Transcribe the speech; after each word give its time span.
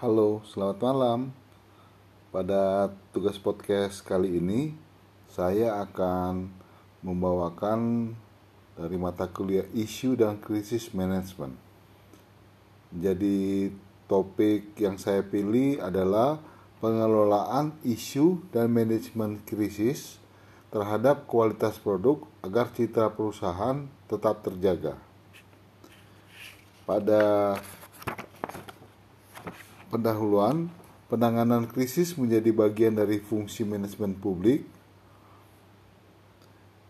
Halo, 0.00 0.40
selamat 0.48 0.80
malam. 0.80 1.28
Pada 2.32 2.88
tugas 3.12 3.36
podcast 3.36 4.00
kali 4.00 4.40
ini, 4.40 4.72
saya 5.28 5.76
akan 5.76 6.48
membawakan 7.04 8.08
dari 8.80 8.96
mata 8.96 9.28
kuliah 9.28 9.68
isu 9.76 10.16
dan 10.16 10.40
krisis 10.40 10.96
manajemen. 10.96 11.52
Jadi, 12.96 13.68
topik 14.08 14.72
yang 14.80 14.96
saya 14.96 15.20
pilih 15.20 15.84
adalah 15.84 16.40
pengelolaan 16.80 17.76
isu 17.84 18.40
dan 18.56 18.72
manajemen 18.72 19.36
krisis 19.44 20.16
terhadap 20.72 21.28
kualitas 21.28 21.76
produk 21.76 22.24
agar 22.40 22.72
citra 22.72 23.12
perusahaan 23.12 23.84
tetap 24.08 24.40
terjaga. 24.48 24.96
Pada 26.88 27.52
pendahuluan, 29.90 30.70
penanganan 31.10 31.66
krisis 31.66 32.14
menjadi 32.14 32.54
bagian 32.54 32.94
dari 32.94 33.18
fungsi 33.18 33.66
manajemen 33.66 34.14
publik 34.14 34.62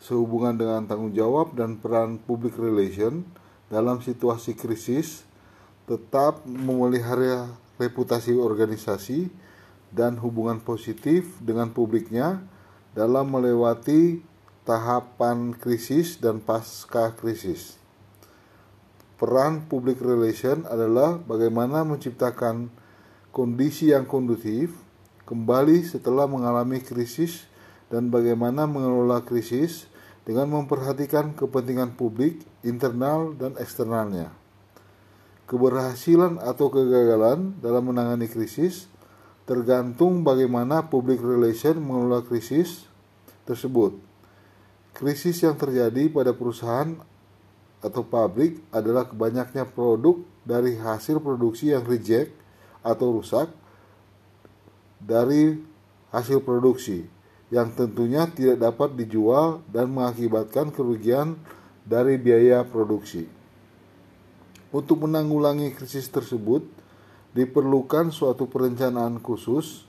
sehubungan 0.00 0.54
dengan 0.56 0.86
tanggung 0.86 1.12
jawab 1.12 1.56
dan 1.56 1.76
peran 1.76 2.16
public 2.22 2.54
relation 2.56 3.26
dalam 3.66 3.98
situasi 3.98 4.54
krisis 4.54 5.26
tetap 5.90 6.46
memelihara 6.46 7.50
reputasi 7.76 8.38
organisasi 8.38 9.28
dan 9.90 10.18
hubungan 10.22 10.62
positif 10.62 11.26
dengan 11.42 11.70
publiknya 11.70 12.42
dalam 12.94 13.28
melewati 13.30 14.22
tahapan 14.66 15.54
krisis 15.54 16.18
dan 16.18 16.42
pasca 16.42 17.14
krisis. 17.14 17.78
Peran 19.16 19.64
public 19.64 20.02
relation 20.02 20.66
adalah 20.68 21.16
bagaimana 21.16 21.86
menciptakan 21.86 22.68
kondisi 23.36 23.92
yang 23.92 24.08
kondusif 24.08 24.72
kembali 25.28 25.84
setelah 25.84 26.24
mengalami 26.24 26.80
krisis 26.80 27.44
dan 27.92 28.08
bagaimana 28.08 28.64
mengelola 28.64 29.20
krisis 29.20 29.92
dengan 30.24 30.48
memperhatikan 30.48 31.36
kepentingan 31.36 32.00
publik, 32.00 32.40
internal, 32.64 33.36
dan 33.36 33.52
eksternalnya. 33.60 34.32
Keberhasilan 35.44 36.40
atau 36.40 36.72
kegagalan 36.72 37.60
dalam 37.60 37.92
menangani 37.92 38.24
krisis 38.24 38.88
tergantung 39.44 40.24
bagaimana 40.24 40.88
public 40.88 41.20
relation 41.20 41.76
mengelola 41.76 42.24
krisis 42.24 42.88
tersebut. 43.44 44.00
Krisis 44.96 45.44
yang 45.44 45.60
terjadi 45.60 46.08
pada 46.08 46.32
perusahaan 46.32 46.96
atau 47.84 48.00
pabrik 48.00 48.64
adalah 48.72 49.04
kebanyaknya 49.06 49.68
produk 49.68 50.24
dari 50.42 50.80
hasil 50.80 51.20
produksi 51.20 51.76
yang 51.76 51.84
reject 51.84 52.45
atau 52.86 53.18
rusak 53.18 53.50
dari 55.02 55.58
hasil 56.14 56.38
produksi 56.46 57.02
yang 57.50 57.74
tentunya 57.74 58.30
tidak 58.30 58.62
dapat 58.62 58.94
dijual 58.94 59.62
dan 59.70 59.90
mengakibatkan 59.90 60.70
kerugian 60.70 61.34
dari 61.82 62.18
biaya 62.18 62.62
produksi. 62.62 63.26
Untuk 64.74 65.06
menanggulangi 65.06 65.74
krisis 65.74 66.10
tersebut, 66.10 66.66
diperlukan 67.34 68.10
suatu 68.10 68.50
perencanaan 68.50 69.22
khusus 69.22 69.86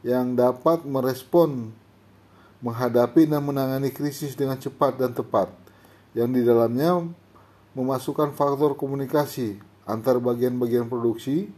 yang 0.00 0.32
dapat 0.38 0.86
merespon 0.88 1.74
menghadapi 2.64 3.28
dan 3.28 3.44
menangani 3.44 3.92
krisis 3.92 4.32
dengan 4.32 4.56
cepat 4.56 4.96
dan 4.96 5.12
tepat, 5.12 5.52
yang 6.16 6.32
di 6.32 6.40
dalamnya 6.40 7.04
memasukkan 7.76 8.32
faktor 8.32 8.72
komunikasi 8.72 9.60
antar 9.84 10.16
bagian-bagian 10.16 10.88
produksi, 10.88 11.52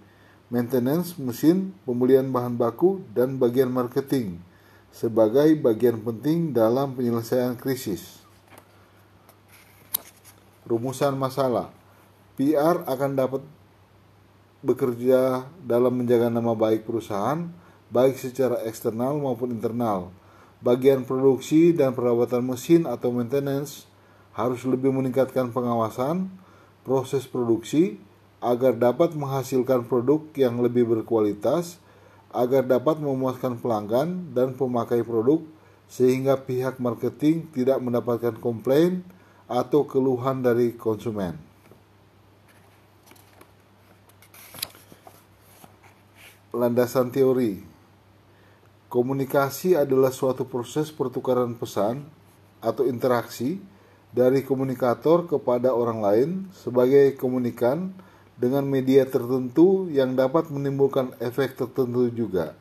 maintenance 0.49 1.17
mesin, 1.21 1.77
pembelian 1.85 2.33
bahan 2.33 2.57
baku, 2.57 3.05
dan 3.13 3.37
bagian 3.37 3.69
marketing 3.69 4.41
sebagai 4.89 5.53
bagian 5.61 6.01
penting 6.01 6.57
dalam 6.57 6.97
penyelesaian 6.97 7.55
krisis. 7.55 8.25
Rumusan 10.65 11.17
masalah 11.17 11.73
PR 12.37 12.85
akan 12.85 13.11
dapat 13.17 13.43
bekerja 14.61 15.47
dalam 15.63 15.95
menjaga 15.95 16.29
nama 16.29 16.53
baik 16.53 16.85
perusahaan, 16.85 17.47
baik 17.89 18.19
secara 18.19 18.61
eksternal 18.67 19.17
maupun 19.17 19.55
internal. 19.55 20.13
Bagian 20.59 21.07
produksi 21.07 21.71
dan 21.71 21.95
perawatan 21.95 22.43
mesin 22.43 22.83
atau 22.83 23.15
maintenance 23.15 23.87
harus 24.35 24.67
lebih 24.67 24.91
meningkatkan 24.91 25.55
pengawasan 25.55 26.31
proses 26.83 27.31
produksi, 27.31 28.03
agar 28.39 28.75
dapat 28.79 29.19
menghasilkan 29.19 29.87
produk 29.87 30.23
yang 30.39 30.63
lebih 30.63 30.87
berkualitas, 30.87 31.83
agar 32.31 32.63
dapat 32.63 33.03
memuaskan 33.03 33.59
pelanggan 33.59 34.31
dan 34.37 34.55
pemakai 34.55 35.03
produk, 35.03 35.43
sehingga 35.89 36.37
pihak 36.39 36.79
marketing 36.79 37.49
tidak 37.51 37.81
mendapatkan 37.81 38.37
komplain 38.39 39.03
atau 39.49 39.89
keluhan 39.89 40.45
dari 40.45 40.77
konsumen. 40.77 41.41
Landasan 46.53 47.13
teori 47.13 47.61
Komunikasi 48.89 49.77
adalah 49.77 50.09
suatu 50.09 50.49
proses 50.49 50.89
pertukaran 50.89 51.53
pesan 51.53 52.09
atau 52.65 52.89
interaksi 52.89 53.61
dari 54.17 54.41
komunikator 54.41 55.29
kepada 55.29 55.77
orang 55.77 56.01
lain 56.01 56.29
sebagai 56.57 57.13
komunikan 57.21 57.93
dengan 58.39 58.63
media 58.63 59.03
tertentu 59.03 59.91
yang 59.91 60.15
dapat 60.15 60.47
menimbulkan 60.55 61.11
efek 61.19 61.59
tertentu 61.59 62.07
juga. 62.15 62.55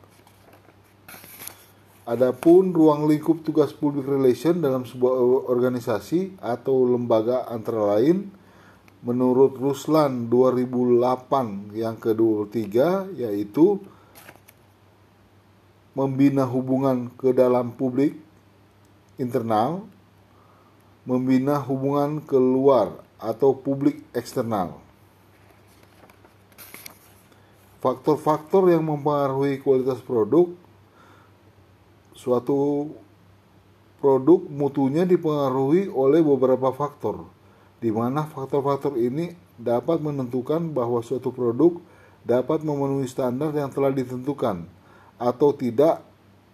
Adapun 2.02 2.74
ruang 2.74 3.06
lingkup 3.06 3.46
tugas 3.46 3.70
public 3.70 4.08
relation 4.08 4.58
dalam 4.58 4.82
sebuah 4.82 5.46
organisasi 5.46 6.40
atau 6.42 6.88
lembaga 6.88 7.46
antara 7.46 7.94
lain 7.94 8.32
menurut 9.04 9.54
Ruslan 9.54 10.26
2008 10.26 11.76
yang 11.78 11.94
ke-23 12.00 12.74
yaitu 13.14 13.78
membina 15.94 16.48
hubungan 16.48 17.12
ke 17.14 17.30
dalam 17.30 17.76
publik 17.76 18.16
internal, 19.20 19.84
membina 21.04 21.60
hubungan 21.60 22.24
keluar 22.24 23.04
atau 23.20 23.52
publik 23.52 24.00
eksternal. 24.16 24.87
Faktor-faktor 27.78 28.74
yang 28.74 28.82
mempengaruhi 28.82 29.62
kualitas 29.62 30.02
produk 30.02 30.50
suatu 32.18 32.90
produk 34.02 34.42
mutunya 34.50 35.06
dipengaruhi 35.06 35.86
oleh 35.86 36.18
beberapa 36.18 36.74
faktor 36.74 37.30
di 37.78 37.94
mana 37.94 38.26
faktor-faktor 38.26 38.98
ini 38.98 39.38
dapat 39.54 40.02
menentukan 40.02 40.74
bahwa 40.74 40.98
suatu 41.06 41.30
produk 41.30 41.78
dapat 42.26 42.66
memenuhi 42.66 43.06
standar 43.06 43.54
yang 43.54 43.70
telah 43.70 43.94
ditentukan 43.94 44.66
atau 45.18 45.54
tidak. 45.54 46.02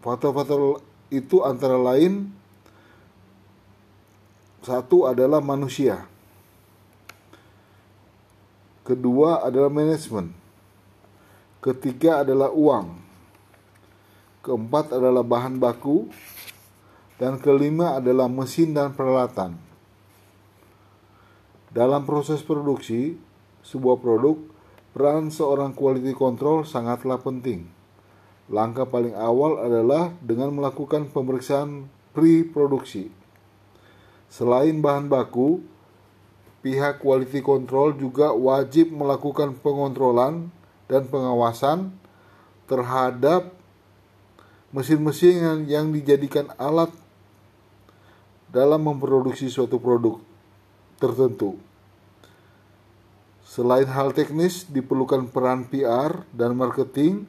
Faktor-faktor 0.04 0.84
itu 1.08 1.40
antara 1.40 1.80
lain 1.80 2.28
satu 4.64 5.04
adalah 5.08 5.44
manusia 5.44 6.08
kedua 8.84 9.44
adalah 9.44 9.68
manajemen 9.68 10.32
Ketiga 11.64 12.20
adalah 12.20 12.52
uang. 12.52 12.92
Keempat 14.44 14.92
adalah 14.92 15.24
bahan 15.24 15.56
baku. 15.56 16.12
Dan 17.16 17.40
kelima 17.40 17.96
adalah 17.96 18.28
mesin 18.28 18.76
dan 18.76 18.92
peralatan. 18.92 19.56
Dalam 21.72 22.04
proses 22.04 22.44
produksi 22.44 23.16
sebuah 23.64 23.96
produk, 23.96 24.36
peran 24.92 25.32
seorang 25.32 25.72
quality 25.72 26.12
control 26.12 26.68
sangatlah 26.68 27.16
penting. 27.24 27.64
Langkah 28.52 28.84
paling 28.84 29.16
awal 29.16 29.56
adalah 29.64 30.12
dengan 30.20 30.52
melakukan 30.52 31.08
pemeriksaan 31.08 31.88
pre-produksi. 32.12 33.08
Selain 34.28 34.84
bahan 34.84 35.08
baku, 35.08 35.64
pihak 36.60 37.00
quality 37.00 37.40
control 37.40 37.96
juga 37.96 38.36
wajib 38.36 38.92
melakukan 38.92 39.56
pengontrolan 39.64 40.52
dan 40.90 41.08
pengawasan 41.08 41.92
terhadap 42.68 43.52
mesin-mesin 44.74 45.64
yang, 45.70 45.86
dijadikan 45.94 46.50
alat 46.58 46.90
dalam 48.50 48.82
memproduksi 48.82 49.46
suatu 49.46 49.78
produk 49.78 50.18
tertentu. 50.98 51.58
Selain 53.46 53.86
hal 53.86 54.10
teknis, 54.10 54.66
diperlukan 54.66 55.30
peran 55.30 55.70
PR 55.70 56.26
dan 56.34 56.58
marketing 56.58 57.22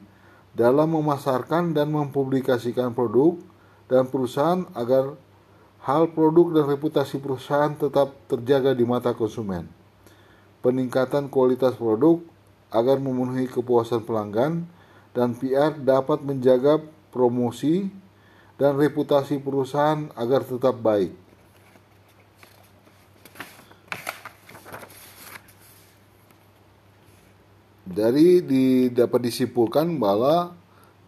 dalam 0.56 0.96
memasarkan 0.96 1.70
dan 1.70 1.92
mempublikasikan 1.92 2.90
produk 2.96 3.38
dan 3.86 4.10
perusahaan 4.10 4.66
agar 4.74 5.14
hal 5.86 6.10
produk 6.10 6.50
dan 6.50 6.64
reputasi 6.66 7.22
perusahaan 7.22 7.70
tetap 7.78 8.10
terjaga 8.26 8.74
di 8.74 8.82
mata 8.82 9.14
konsumen. 9.14 9.70
Peningkatan 10.66 11.30
kualitas 11.30 11.78
produk 11.78 12.18
agar 12.76 13.00
memenuhi 13.00 13.48
kepuasan 13.48 14.04
pelanggan 14.04 14.68
dan 15.16 15.32
PR 15.32 15.72
dapat 15.80 16.20
menjaga 16.20 16.76
promosi 17.08 17.88
dan 18.60 18.76
reputasi 18.76 19.40
perusahaan 19.40 20.12
agar 20.12 20.44
tetap 20.44 20.76
baik. 20.76 21.12
Dari 27.86 28.44
di, 28.44 28.92
dapat 28.92 29.24
disimpulkan 29.24 29.96
bahwa 29.96 30.52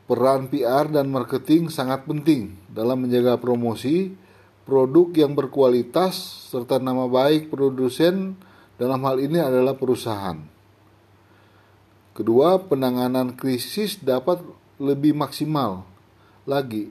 peran 0.09 0.49
PR 0.49 0.88
dan 0.88 1.12
marketing 1.12 1.69
sangat 1.69 2.09
penting 2.09 2.56
dalam 2.73 3.05
menjaga 3.05 3.37
promosi 3.37 4.17
produk 4.64 5.12
yang 5.12 5.37
berkualitas 5.37 6.17
serta 6.49 6.81
nama 6.81 7.05
baik 7.05 7.53
produsen 7.53 8.41
dalam 8.81 9.05
hal 9.05 9.21
ini 9.21 9.37
adalah 9.37 9.76
perusahaan. 9.76 10.57
Kedua, 12.19 12.59
penanganan 12.59 13.31
krisis 13.38 13.94
dapat 14.03 14.43
lebih 14.82 15.15
maksimal 15.15 15.87
lagi. 16.50 16.91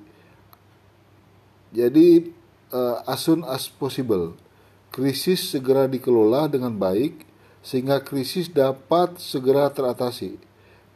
Jadi 1.75 2.31
uh, 2.71 3.03
as 3.03 3.27
soon 3.27 3.43
as 3.43 3.67
possible, 3.67 4.39
krisis 4.87 5.51
segera 5.51 5.83
dikelola 5.83 6.47
dengan 6.47 6.71
baik 6.71 7.27
sehingga 7.59 7.99
krisis 7.99 8.47
dapat 8.47 9.19
segera 9.19 9.67
teratasi. 9.67 10.39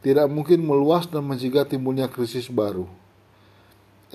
Tidak 0.00 0.24
mungkin 0.32 0.64
meluas 0.64 1.04
dan 1.12 1.28
mencegah 1.28 1.68
timbulnya 1.68 2.08
krisis 2.08 2.48
baru. 2.48 2.88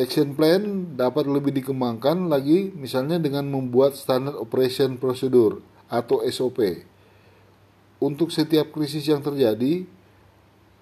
Action 0.01 0.33
plan 0.33 0.97
dapat 0.97 1.29
lebih 1.29 1.53
dikembangkan 1.61 2.25
lagi 2.25 2.73
misalnya 2.73 3.21
dengan 3.21 3.45
membuat 3.53 3.93
standard 3.93 4.33
operation 4.33 4.97
procedure 4.97 5.61
atau 5.93 6.25
SOP. 6.25 6.57
Untuk 8.01 8.33
setiap 8.33 8.73
krisis 8.73 9.05
yang 9.09 9.21
terjadi, 9.21 9.85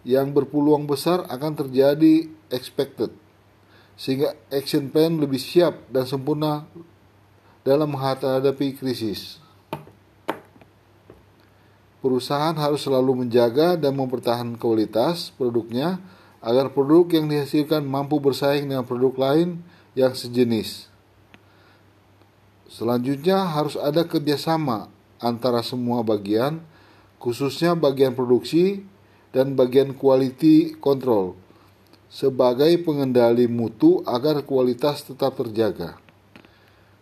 yang 0.06 0.32
berpeluang 0.32 0.86
besar 0.86 1.26
akan 1.28 1.66
terjadi 1.66 2.30
expected. 2.54 3.10
Sehingga 3.98 4.38
action 4.54 4.88
plan 4.94 5.18
lebih 5.18 5.42
siap 5.42 5.90
dan 5.90 6.06
sempurna 6.06 6.70
dalam 7.66 7.92
menghadapi 7.98 8.78
krisis 8.78 9.44
perusahaan 12.06 12.54
harus 12.54 12.86
selalu 12.86 13.26
menjaga 13.26 13.74
dan 13.74 13.98
mempertahankan 13.98 14.62
kualitas 14.62 15.34
produknya 15.34 15.98
agar 16.38 16.70
produk 16.70 17.10
yang 17.18 17.26
dihasilkan 17.26 17.82
mampu 17.82 18.22
bersaing 18.22 18.70
dengan 18.70 18.86
produk 18.86 19.18
lain 19.18 19.66
yang 19.98 20.14
sejenis. 20.14 20.86
Selanjutnya 22.70 23.50
harus 23.50 23.74
ada 23.74 24.06
kerjasama 24.06 24.86
antara 25.18 25.66
semua 25.66 26.06
bagian, 26.06 26.62
khususnya 27.18 27.74
bagian 27.74 28.14
produksi 28.14 28.86
dan 29.36 29.52
bagian 29.60 29.92
quality 29.92 30.80
control, 30.80 31.36
sebagai 32.08 32.72
pengendali 32.88 33.52
mutu 33.52 34.00
agar 34.08 34.40
kualitas 34.48 35.04
tetap 35.04 35.36
terjaga. 35.36 36.00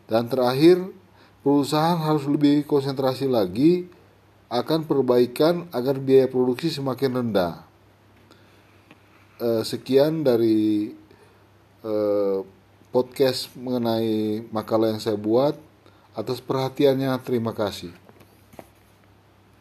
Dan 0.10 0.26
terakhir, 0.26 0.82
perusahaan 1.46 2.02
harus 2.02 2.26
lebih 2.26 2.66
konsentrasi 2.66 3.30
lagi 3.30 3.86
akan 4.50 4.90
perbaikan 4.90 5.70
agar 5.70 6.02
biaya 6.02 6.26
produksi 6.26 6.74
semakin 6.74 7.22
rendah. 7.22 7.62
Eh, 9.38 9.62
sekian 9.62 10.26
dari 10.26 10.90
eh, 11.86 12.38
podcast 12.90 13.54
mengenai 13.54 14.42
makalah 14.50 14.90
yang 14.90 15.02
saya 15.02 15.22
buat. 15.22 15.54
Atas 16.14 16.42
perhatiannya, 16.42 17.14
terima 17.26 17.54
kasih. 17.54 18.03